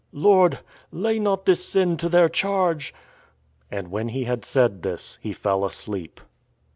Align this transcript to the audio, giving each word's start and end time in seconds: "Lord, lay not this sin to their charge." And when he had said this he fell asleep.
"Lord, 0.11 0.61
lay 0.91 1.19
not 1.19 1.45
this 1.45 1.63
sin 1.63 1.95
to 1.97 2.09
their 2.09 2.27
charge." 2.27 2.91
And 3.69 3.89
when 3.91 4.07
he 4.09 4.23
had 4.23 4.43
said 4.43 4.81
this 4.81 5.19
he 5.21 5.31
fell 5.31 5.63
asleep. 5.63 6.19